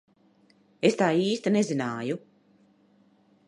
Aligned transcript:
Es 0.89 0.97
tā 1.03 1.09
īsti 1.27 1.53
nezināju. 1.57 2.19